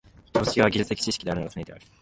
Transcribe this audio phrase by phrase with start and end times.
[0.33, 1.81] 常識は技術的知識であるのがつねである。